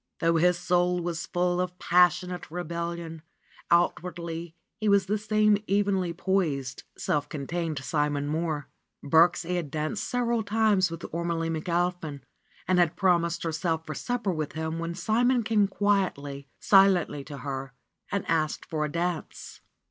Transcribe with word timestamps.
Though 0.19 0.37
his 0.37 0.57
soul 0.57 0.99
was 0.99 1.27
full 1.27 1.61
of 1.61 1.77
passionate 1.77 2.49
rebellion, 2.49 3.21
out 3.69 4.01
wardly 4.01 4.55
he 4.79 4.89
was 4.89 5.05
the 5.05 5.19
same 5.19 5.59
evenly 5.67 6.11
poised, 6.11 6.85
self 6.97 7.29
contained 7.29 7.77
Simon 7.77 8.25
Mohr. 8.27 8.65
Birksie 9.05 9.57
had 9.57 9.69
danced 9.69 10.03
several 10.03 10.41
times 10.41 10.89
with 10.89 11.01
Ormelie 11.13 11.51
Mc 11.51 11.69
Alpin 11.69 12.23
and 12.67 12.79
had 12.79 12.95
promised 12.97 13.43
herself 13.43 13.85
for 13.85 13.93
supper 13.93 14.31
with 14.33 14.53
him 14.53 14.79
when 14.79 14.95
Simon 14.95 15.43
came 15.43 15.67
quietly, 15.67 16.47
silently 16.59 17.23
to 17.25 17.37
her 17.37 17.73
and 18.11 18.25
asked 18.27 18.65
for 18.65 18.83
a 18.83 18.91
dance. 18.91 19.61